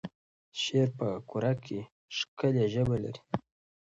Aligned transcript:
شعر 0.61 0.89
په 0.97 1.07
کره 1.29 1.51
کېښکلې 1.65 2.65
ژبه 2.73 2.97
لري. 3.03 3.21